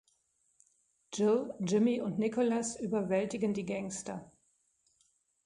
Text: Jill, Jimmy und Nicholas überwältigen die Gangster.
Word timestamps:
Jill, 1.13 1.53
Jimmy 1.63 2.01
und 2.01 2.17
Nicholas 2.17 2.75
überwältigen 2.79 3.53
die 3.53 3.67
Gangster. 3.67 4.31